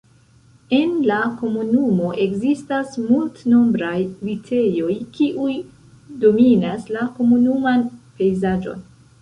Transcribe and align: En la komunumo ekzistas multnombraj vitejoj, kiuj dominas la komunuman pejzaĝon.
En 0.75 0.93
la 1.09 1.17
komunumo 1.41 2.07
ekzistas 2.23 2.95
multnombraj 3.03 3.93
vitejoj, 4.31 4.97
kiuj 5.19 5.53
dominas 6.25 6.91
la 6.97 7.07
komunuman 7.21 7.89
pejzaĝon. 8.19 8.87